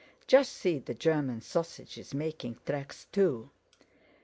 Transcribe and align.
"Just 0.25 0.53
see, 0.53 0.79
the 0.79 0.95
German 0.95 1.41
sausage 1.41 1.95
is 1.95 2.11
making 2.11 2.57
tracks, 2.65 3.05
too!" 3.11 3.51